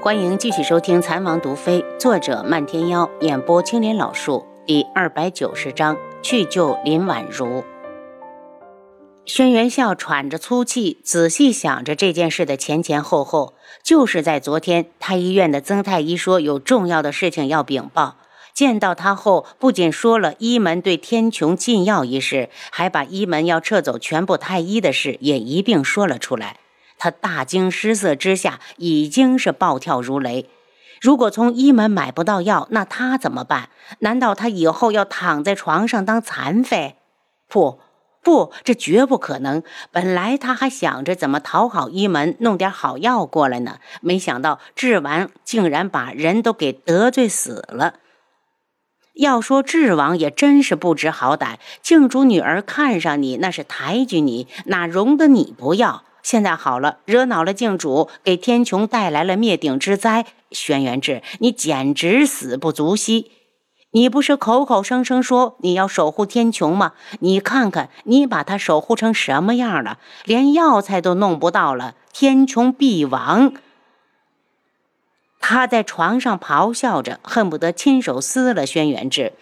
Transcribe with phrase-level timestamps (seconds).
[0.00, 7.64] 欢迎继续收听《残王毒妃》，作者漫天妖，演播青莲老树，第二百九十章去救林婉如。
[9.26, 13.54] 轩辕笑喘着粗气，仔细想着这件事的前前后后。
[13.82, 18.18] 就是在昨天，太医院的曾太医说有重要的事情要禀报。
[18.54, 26.58] 见到他后，不仅说了医门对天穹禁药一事，还把医门要撤走全部太医的事也一并说了出来。
[26.98, 30.48] 他大惊失色之下，已经是暴跳如雷。
[31.00, 33.68] 如果从医门买不到药，那他怎么办？
[34.00, 36.96] 难道他以后要躺在床上当残废？
[37.48, 37.78] 不，
[38.20, 39.62] 不，这绝不可能。
[39.92, 47.94] 本来他还想着怎么讨好医门，弄点好药过来呢，没想到治王竟然把人都给得罪死了。
[49.14, 56.02] 要说智王也真是不知好歹，靖主女儿看上你那是抬举你，哪容得你不要？
[56.30, 60.26] 现在好了，惹恼了靖主，给天穹带来了灭顶之灾。
[60.50, 63.30] 轩辕志，你简直死不足惜！
[63.92, 66.92] 你不是口口声声说你要守护天穹吗？
[67.20, 69.96] 你看看，你把它守护成什么样了？
[70.26, 73.54] 连药材都弄不到了，天穹必亡！
[75.40, 79.32] 他在床上咆哮着，恨不得亲手撕了轩辕志。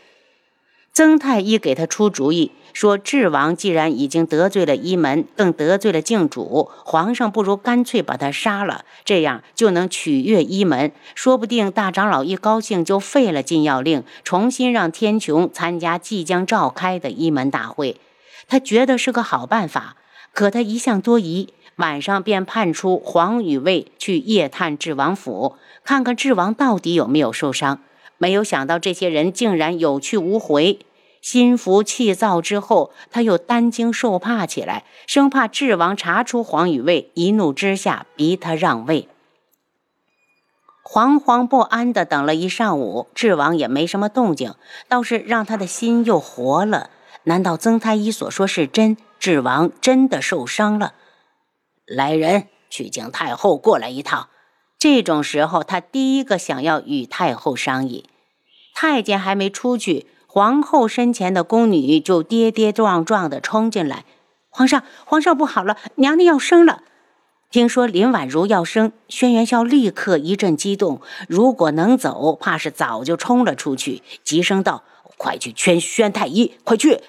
[0.96, 10.90] 曾太医给他出主意，说：“智王既然已经得罪了医门，更得罪了靖主，皇上不如干脆把他杀了，这样就能取悦医门。
[11.14, 18.00] 说不定大长老一高兴，就废了禁药令，重新让天穹参加即将召开的医门大会。
[18.48, 19.96] 他觉得是个好办法。
[20.32, 27.80] 可他一向多疑，晚上便派出黄羽卫去夜探智王府。”看看智王到底有没有受伤？
[28.18, 30.78] 没有想到这些人竟然有去无回，
[31.26, 39.08] 心浮气躁之后，他又担惊受怕起来，生怕智王查出黄羽卫，一怒之下逼他让位。
[40.84, 44.54] 惶惶不安的等了一上午，智王也没什么动静，
[44.86, 46.90] 倒是让他的心又活了。
[47.24, 48.96] 难道曾太医所说是真？
[49.18, 50.94] 智王真的受伤了？
[51.84, 54.28] 来人，去请太后过来一趟。
[54.78, 58.08] 这种时候，他第一个想要与太后商议。
[58.72, 60.06] 太监还没出去，
[60.36, 64.04] 皇后身前的宫女就跌跌撞撞地冲进来
[64.52, 66.82] ：“皇上，皇上不好了，娘娘要生了！”
[67.50, 71.00] 听说林婉如要生，轩辕笑立刻一阵激动。
[71.26, 74.82] 如果能走，怕是早就冲了出去，急声道
[75.16, 77.00] ：“快去劝宣太医，快去！”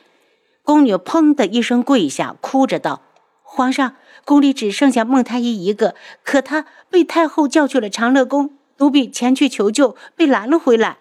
[0.63, 3.01] 宫女砰的一声跪下，哭着道
[3.43, 8.51] ：“皇上。”宫里只剩下孟太医一个，可他被太后叫去了长乐宫。
[8.77, 10.99] 奴婢前去求救，被拦了回来。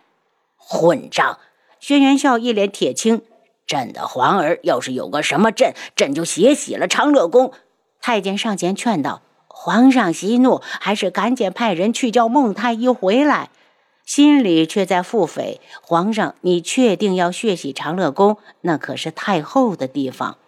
[0.56, 1.38] 混账！
[1.86, 3.22] 轩辕笑一脸铁青。
[3.64, 7.52] 朕的皇儿要是有个什么朕，朕就血洗了长乐宫。
[8.00, 13.50] 太监上前劝道：“皇上息怒，还是赶紧派人去叫孟太医回来。”
[14.04, 18.38] 心里却在腹诽：“皇上，你确定要血洗长乐宫？
[18.62, 20.38] 那可是太后的地方。”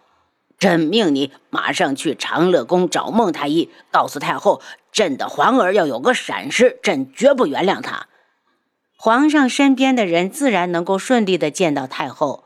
[0.59, 4.59] 朕命你马上去长乐宫找孟太医，告诉太后，
[4.91, 8.08] 朕的皇儿要有个闪失，朕绝不原谅他。
[9.01, 12.43] 皇上身边的人自然能够顺利的见到太后。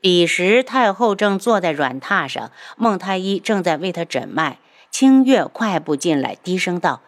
[0.00, 4.56] 彼时太后正坐在软榻上，孟太医正在为她诊脉。
[4.90, 7.02] 清月快步进来，低声道：“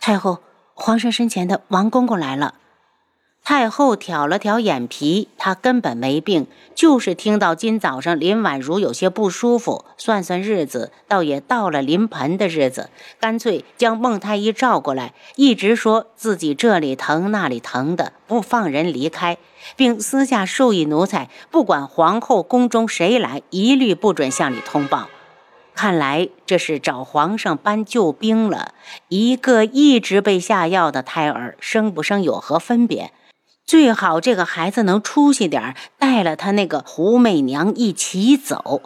[0.00, 0.38] 太后，
[0.72, 2.54] 皇上身前的王公公来了。”
[3.44, 12.88] 太后挑了挑眼皮，她根本没病，就是听到今早上林婉如有些不舒服，算算日子，倒也到了临盆的日子，
[13.18, 19.36] 干脆将孟太医召过来，一直说自己这里疼那里疼的，不放人离开，
[19.74, 25.08] 并私下授意奴才，不管皇后宫中谁来，一律不准向你通报。
[25.74, 28.74] 看来这是找皇上搬救兵了。
[29.08, 33.10] 一个一直被下药的胎儿，生不生有何分别？
[33.64, 38.82] 最好这个孩子能出息点带了他那个胡媚娘一起走。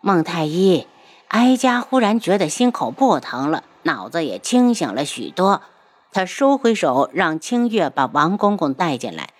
[0.00, 0.86] 孟太医，
[1.28, 5.62] 哀家忽然觉得心口不疼了，脑子也清醒了许多。
[6.12, 9.30] 他收回手，让清月把王公公带进来。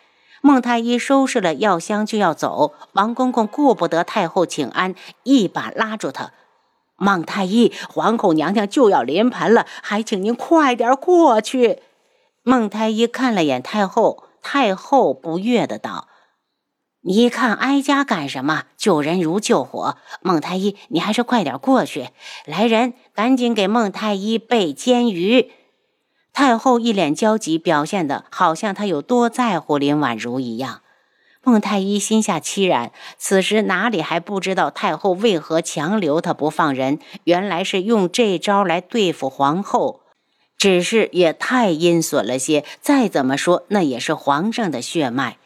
[0.43, 6.33] 孟太医收拾了药箱就要走，王公公顾不得太后请安，一把拉住他
[6.97, 11.83] ：“孟太医，皇后娘娘就要临盆了，还请您快点过去。”
[12.45, 14.26] 孟太医看了眼太后。
[14.49, 16.07] 太后不悦的道
[17.03, 18.63] ：“你看哀家干什么？
[18.77, 19.97] 救人如救火。
[20.21, 22.11] 孟太医，你还是快点过去。
[22.45, 25.51] 来人，赶紧给孟太医备煎鱼。”
[26.33, 30.83] 太后一脸焦急，表现的好像她有多在乎林婉如一样。
[31.43, 37.01] 孟太医心下凄然，此时哪里还不知道太后为何强留他不放人？
[37.25, 40.03] 原来是用这招来对付皇后。
[40.59, 42.65] 只是也太阴损了些。
[42.81, 45.39] 再怎么说，那也是皇上的血脉。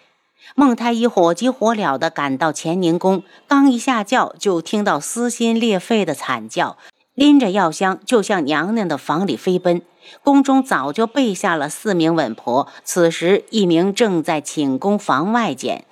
[0.57, 6.77] 孟太医火急火燎地赶到乾宁宫，刚一下轿，就听到撕心裂肺的惨叫，
[7.15, 9.83] 拎着药箱就向娘娘的房里飞奔。
[10.25, 15.85] 宫中早就备下了四名稳婆，此时一名正在寝宫房外间。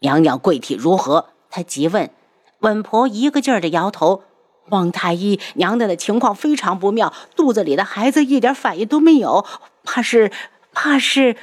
[0.00, 1.26] 娘娘贵体如何？
[1.48, 2.10] 他急问。
[2.58, 4.24] 稳婆一个劲儿地摇头。
[4.68, 9.44] 王太医，娘娘的情况非常不妙，肚子里的孩子一点反应都没有，
[9.84, 10.30] 怕是，
[10.72, 11.36] 怕是。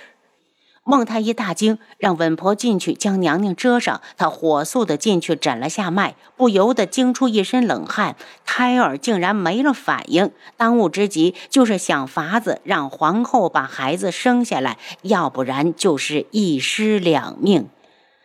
[0.86, 4.02] 孟太医大惊，让稳婆进去将娘娘遮上。
[4.18, 8.16] 她火速的进去诊了下脉，不由得惊出一身冷汗。
[8.44, 17.70] 胎儿竟然没了反应，当务之急就是想法子让皇后把孩子生下来，要不然就是一尸两命。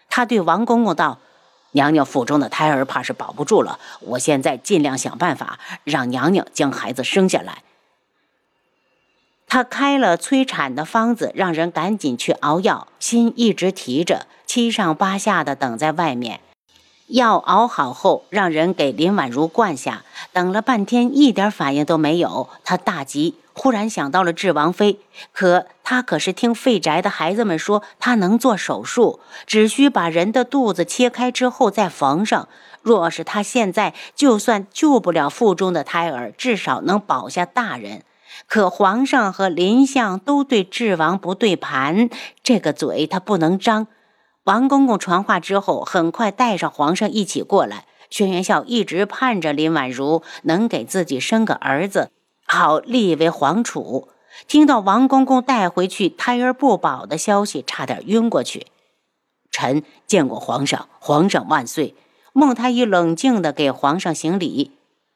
[0.09, 1.19] 他对王公公道
[1.75, 7.63] ：“娘娘腹中的胎儿怕是保不住了，我现在尽量想办法让娘娘将孩子生下来。”
[9.47, 16.41] 他开了催产的方子，让人赶紧去熬药，心一直提着，七上八下的等在外面。
[17.09, 24.99] 药熬好后，让人给林婉如灌下，等了半天一点反应都没有，他大急，忽然想到了智王妃，
[25.33, 32.49] 可他可是听废宅的孩子们说，他能做手术，只需把人的肚子切开之后再缝上。
[32.83, 38.03] 若是他现在就算救不了腹中的胎儿，至少能保下大人。
[38.47, 42.11] 可皇上和林相都对智王不对盘，
[42.43, 43.87] 这个嘴他不能张。
[44.43, 47.87] 王公公传话之后，很快带上皇上一起过来。
[48.11, 52.11] 轩辕笑一直盼着林婉如能给自己生个儿子，
[52.47, 54.09] 好立为皇储。
[54.49, 58.67] 听到王公公带回去胎儿不保的消息，差点晕过去。
[59.51, 61.95] 臣见过皇上，皇上万岁。
[62.33, 64.73] 孟太医冷静地给皇上行礼。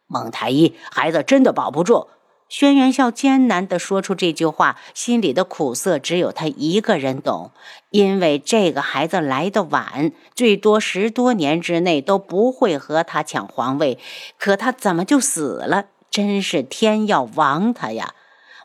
[0.07, 2.07] 孟太医，孩子真的保不住。
[2.49, 7.51] 轩辕笑艰难地说出这句话，心里的苦涩只有他一个人懂。
[7.91, 13.99] 因为这个孩子来的晚，最多十多年之内都不会和他抢皇位。
[14.39, 15.87] 可他怎么就死了？
[16.19, 18.13] 真是天要亡他呀！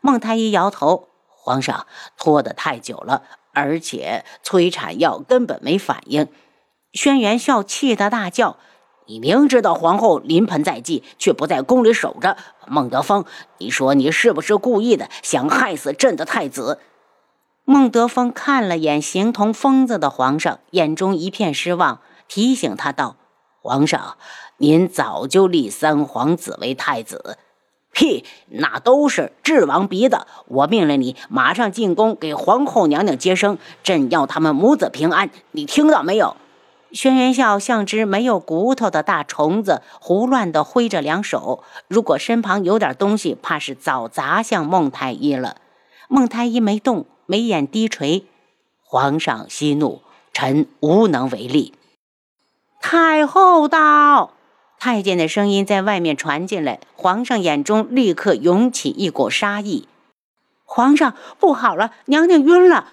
[0.02, 1.86] 孟太医摇头：“皇上
[2.16, 3.22] 拖得太久了，
[3.52, 6.26] 而且催产药根本没反应。”
[6.92, 8.56] 轩辕笑气得大叫。
[9.06, 12.36] 你明知道皇后临盆在即，却不在宫里守着。
[12.66, 13.24] 孟德峰，
[13.58, 16.80] 你说你是不是故意的，想害死朕的太子？
[17.64, 23.14] 孟德峰看了眼形同疯子的皇上，眼中一片失望，提醒他道
[23.62, 24.16] ：“皇上，
[24.56, 27.38] 您早就立三皇子为太子。
[27.94, 30.26] 屁，那都是智王逼的。
[30.48, 35.30] 我命令你马上进宫给皇后娘娘接生，朕要他们母子平安。
[35.52, 36.36] 你听到没有？”
[36.92, 41.64] 轩辕笑像只没有骨头的大虫子，胡乱地挥着两手。
[41.88, 45.56] 如果身旁有点东西，怕是早砸向孟太医了。
[46.06, 48.26] 孟太医没动，眉眼低垂。
[48.82, 50.02] 皇上息怒，
[50.32, 51.74] 臣无能为力。
[52.80, 54.30] 太后到，
[54.84, 56.78] 太监的声音在外面传进来。
[56.94, 59.88] 皇上眼中立刻涌起一股杀意。
[60.66, 62.92] 皇上不好了，娘娘晕了。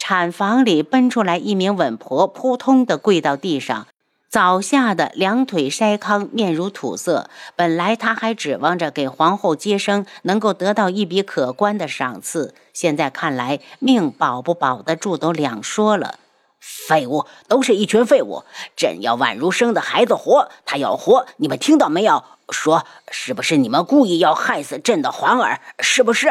[0.00, 3.86] 产房里奔出来一名稳婆，扑通的跪到地上，
[4.28, 7.30] 早吓得两腿筛糠，面如土色。
[7.54, 16.18] 本来他还指望着给皇后接生能够得到一笔可观的赏赐，现在看来命保不保得住都两说了。
[16.60, 18.44] 废物，都是一群废物！
[18.76, 22.24] 朕要宛如生的孩子活，他要活，你们听到没有？
[22.50, 25.60] 说是不是你们故意要害死朕的皇儿？
[25.80, 26.30] 是不是？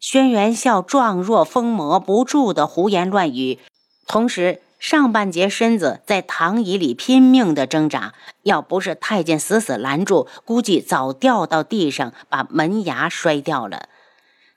[0.00, 3.58] 轩辕笑状若疯魔，不住的胡言乱语，
[4.06, 8.14] 同时上半截身子在躺椅里拼命的挣扎。
[8.42, 13.88] 要不是太监死死拦住，估计早掉到地上，把门牙摔掉了。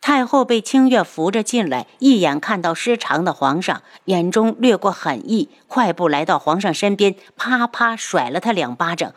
[0.01, 9.13] 太后被清月扶着进来，一眼看到失常的皇上，眼中掠过狠意，快步来到皇上身边，啪啪甩了他两巴掌。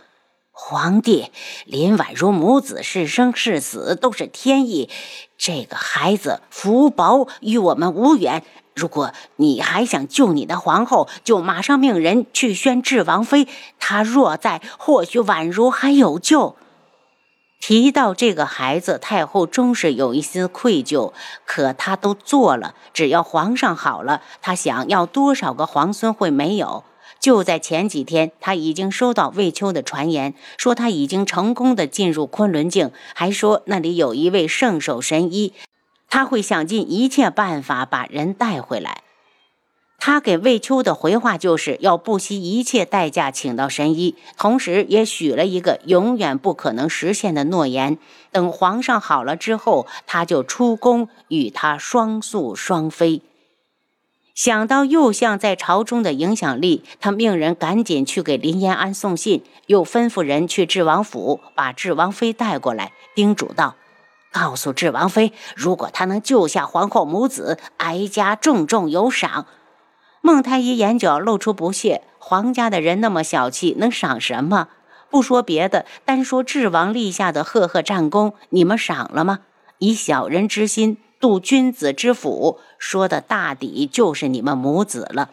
[0.50, 1.30] 皇帝，
[1.64, 4.90] 林婉如母子是生是死都是天意，
[5.38, 8.42] 这个孩子福薄与我们无缘。
[8.74, 13.46] 如果你还想救你的皇后，就马上命人去宣智王妃。
[13.78, 16.56] 她若在，或许婉如还有救。
[17.62, 21.12] 提到这个孩子，太后终是有一丝愧疚，
[21.46, 26.82] 可她都做了，只要皇上好了，她想要多少个皇孙会没有？
[27.20, 35.52] 就在前几天，她已经收到魏秋的传言，说他已经成功的进入昆仑镜，还说那里有一位圣手神医，
[36.10, 39.01] 他会想尽一切办法把人带回来。
[40.04, 47.98] 他给魏秋的回话就是要不惜一切代价请到神医，同时也许了一个永远不可能实现的诺言：
[48.32, 53.22] 等皇上好了之后，他就出宫与他双宿双飞。
[54.34, 63.76] 想到右相在朝中的影响力，他命人赶紧去给林延安送信，又吩咐人去智王府把智王妃带过来，叮嘱道
[64.34, 69.46] ：“告诉智王妃，如果他能救下皇后母子，哀家重重有赏。”
[70.24, 74.68] 孟太医眼角露出不屑：“皇家的人那么小气，能赏什么？
[75.10, 79.40] 不说别的，单说智王立下的赫赫战功，你们赏了吗？
[79.78, 85.30] 以小人之心度君子之腹，说的大抵就是你们母子了。”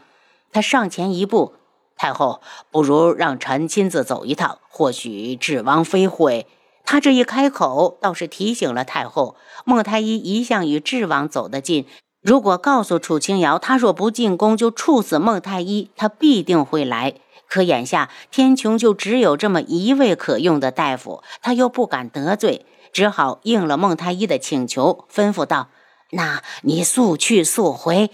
[0.52, 1.54] 他上前一步
[1.96, 2.42] ：“太后，
[2.72, 6.48] 不如让臣亲自走一趟，或许智王非会……”
[6.84, 9.36] 他这一开口，倒是提醒了太后。
[9.64, 11.86] 孟太医一向与智王走得近。
[12.22, 17.16] 如果告诉楚清瑶，他若不进宫就处死孟太医，他必定会来。
[17.48, 25.70] 可眼下天穹就只有这么一位可用的大夫，他又不敢得罪，只好应了孟太医的请求，吩咐道
[26.12, 28.12] ：“那你速去速回。”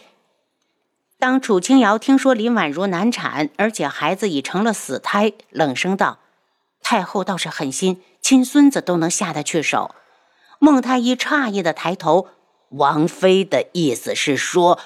[1.19, 6.19] 当楚清瑶听说林婉如难产，而且孩子已成了死胎，冷声道
[6.81, 9.95] ：“太后倒是狠心，亲孙子都能下得去手。”
[10.59, 12.27] 孟太医诧异的抬头。
[12.69, 14.79] 王妃的意思是说，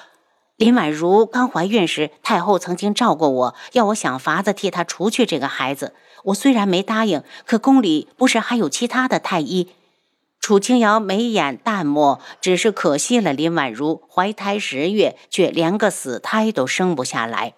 [0.56, 5.94] 林婉如刚怀孕时，太后曾经照过我，要我想法子替她除去这个孩子。
[6.24, 9.70] 我虽然没答应，可宫里不是还有其他的太医？
[10.38, 17.54] 楚清瑶眉眼淡漠，只是可惜了林婉如怀胎十月，却连个死胎都生不下来。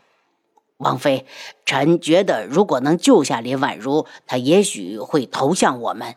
[0.79, 1.27] 王妃，
[1.65, 6.17] 臣觉得如果能救下林婉如，她也许会投向我们。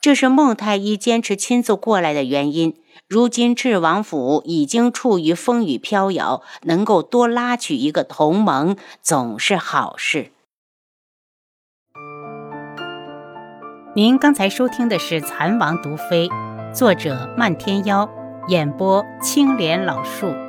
[0.00, 2.74] 这是孟太医坚持亲自过来的原因。
[3.08, 10.30] 如今智王府已经处于风雨飘摇，能够多拉取一个同盟，总是好事。
[13.94, 16.28] 您刚才收听的是《蚕王毒妃》，
[16.72, 18.08] 作者漫天妖，
[18.48, 20.47] 演播青莲老树。